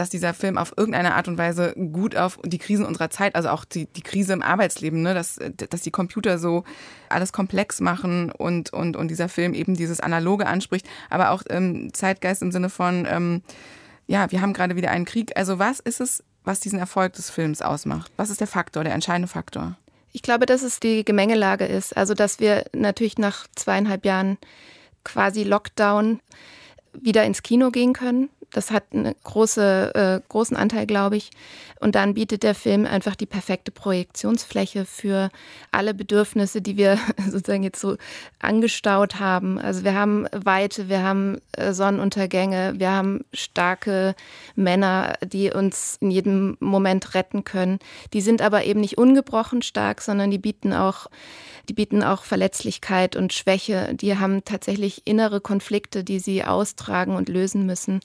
[0.00, 3.50] dass dieser Film auf irgendeine Art und Weise gut auf die Krisen unserer Zeit, also
[3.50, 6.64] auch die, die Krise im Arbeitsleben, ne, dass, dass die Computer so
[7.10, 11.92] alles komplex machen und, und, und dieser Film eben dieses Analoge anspricht, aber auch ähm,
[11.92, 13.42] Zeitgeist im Sinne von, ähm,
[14.06, 15.36] ja, wir haben gerade wieder einen Krieg.
[15.36, 18.10] Also was ist es, was diesen Erfolg des Films ausmacht?
[18.16, 19.76] Was ist der Faktor, der entscheidende Faktor?
[20.12, 21.94] Ich glaube, dass es die Gemengelage ist.
[21.94, 24.38] Also, dass wir natürlich nach zweieinhalb Jahren
[25.04, 26.20] quasi Lockdown
[26.92, 31.30] wieder ins Kino gehen können das hat einen große, äh, großen Anteil, glaube ich.
[31.80, 35.30] Und dann bietet der Film einfach die perfekte Projektionsfläche für
[35.70, 36.98] alle Bedürfnisse, die wir
[37.30, 37.96] sozusagen jetzt so
[38.38, 39.58] angestaut haben.
[39.58, 44.14] Also wir haben Weite, wir haben äh, Sonnenuntergänge, wir haben starke
[44.56, 47.78] Männer, die uns in jedem Moment retten können.
[48.12, 51.06] Die sind aber eben nicht ungebrochen stark, sondern die bieten auch
[51.70, 53.94] die bieten auch Verletzlichkeit und Schwäche.
[53.94, 56.44] Die haben tatsächlich innere Konflikte, die sie
[56.80, 58.00] austragen und lösen müssen.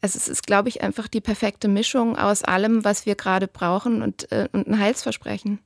[0.00, 4.32] Es ist, glaube ich, einfach die perfekte Mischung aus allem, was wir gerade brauchen und,
[4.32, 5.58] äh, und ein Heilsversprechen.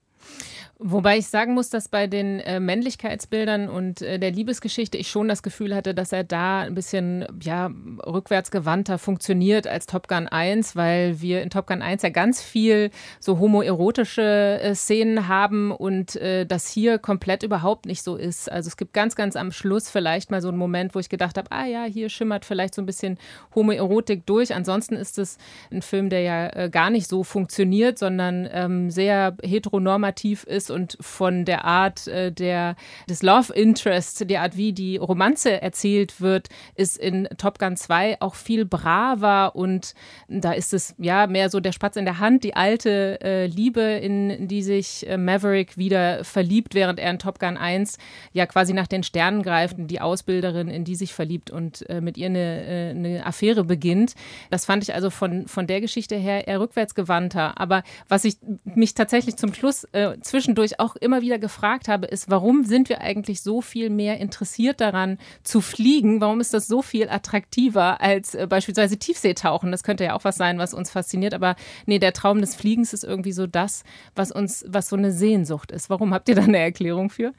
[0.81, 5.29] Wobei ich sagen muss, dass bei den äh, Männlichkeitsbildern und äh, der Liebesgeschichte ich schon
[5.29, 7.71] das Gefühl hatte, dass er da ein bisschen ja,
[8.05, 12.91] rückwärtsgewandter funktioniert als Top Gun 1, weil wir in Top Gun 1 ja ganz viel
[13.21, 18.51] so homoerotische äh, Szenen haben und äh, das hier komplett überhaupt nicht so ist.
[18.51, 21.39] Also es gibt ganz, ganz am Schluss vielleicht mal so einen Moment, wo ich gedacht
[21.39, 23.19] habe, ah ja, hier schimmert vielleicht so ein bisschen
[23.55, 24.53] Homoerotik durch.
[24.53, 25.39] Ansonsten ist es
[25.71, 30.97] ein Film, der ja äh, gar nicht so funktioniert, sondern ähm, sehr heteronormativ ist und
[31.01, 32.77] von der Art äh, der,
[33.09, 38.21] des Love Interest, der Art, wie die Romanze erzählt wird, ist in Top Gun 2
[38.21, 39.95] auch viel braver und
[40.29, 43.83] da ist es ja mehr so der Spatz in der Hand, die alte äh, Liebe,
[43.83, 47.99] in die sich äh, Maverick wieder verliebt, während er in Top Gun 1
[48.33, 52.01] ja quasi nach den Sternen greift und die Ausbilderin, in die sich verliebt und äh,
[52.01, 54.15] mit ihr eine, äh, eine Affäre beginnt.
[54.51, 57.61] Das fand ich also von, von der Geschichte her eher rückwärtsgewandter.
[57.61, 62.07] Aber was ich mich tatsächlich zum Schluss äh, zwischendurch zwischendurch auch immer wieder gefragt habe,
[62.07, 66.21] ist, warum sind wir eigentlich so viel mehr interessiert daran zu fliegen?
[66.21, 69.73] Warum ist das so viel attraktiver als äh, beispielsweise Tiefseetauchen?
[69.73, 71.35] Das könnte ja auch was sein, was uns fasziniert.
[71.35, 73.83] Aber nee, der Traum des Fliegens ist irgendwie so das,
[74.15, 75.91] was uns, was so eine Sehnsucht ist.
[75.91, 77.33] Warum habt ihr da eine Erklärung für?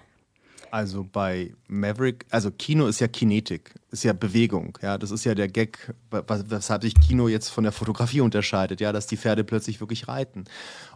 [0.71, 5.34] Also bei Maverick, also Kino ist ja Kinetik, ist ja Bewegung, ja, das ist ja
[5.34, 9.80] der Gag, weshalb sich Kino jetzt von der Fotografie unterscheidet, ja, dass die Pferde plötzlich
[9.80, 10.45] wirklich reiten.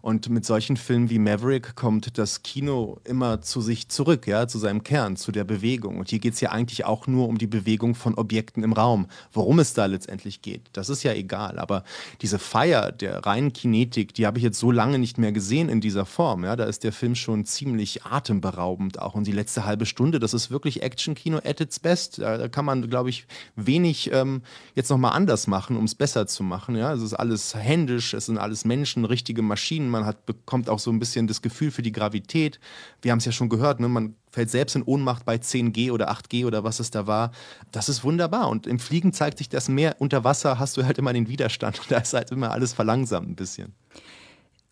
[0.02, 4.60] Und mit solchen Filmen wie Maverick kommt das Kino immer zu sich zurück, ja, zu
[4.60, 5.98] seinem Kern, zu der Bewegung.
[5.98, 9.08] Und hier geht es ja eigentlich auch nur um die Bewegung von Objekten im Raum.
[9.32, 11.60] Worum es da letztendlich geht, das ist ja egal.
[11.60, 11.84] Aber
[12.22, 15.82] diese Feier der reinen Kinetik, die habe ich jetzt so lange nicht mehr gesehen in
[15.82, 16.44] dieser Form.
[16.44, 19.16] Ja, da ist der Film schon ziemlich atemberaubend auch.
[19.16, 22.20] Und die letzte halbe Stunde, das ist wirklich Action-Kino at its best.
[22.20, 24.42] Da kann man, glaube ich, wenig ähm,
[24.76, 26.76] jetzt nochmal anders machen, um es besser zu machen.
[26.76, 29.90] Ja, es ist alles händisch, es sind alles Menschen, richtige Maschinen.
[29.90, 32.60] Man hat, bekommt auch so ein bisschen das Gefühl für die Gravität.
[33.02, 33.88] Wir haben es ja schon gehört, ne?
[33.88, 37.32] man fällt selbst in Ohnmacht bei 10G oder 8G oder was es da war.
[37.72, 38.50] Das ist wunderbar.
[38.50, 39.96] Und im Fliegen zeigt sich das mehr.
[40.00, 41.82] Unter Wasser hast du halt immer den Widerstand.
[41.90, 43.74] Da ist halt immer alles verlangsamt ein bisschen.